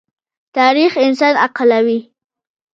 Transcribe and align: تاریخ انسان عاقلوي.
تاریخ 0.57 0.93
انسان 1.05 1.33
عاقلوي. 1.43 1.99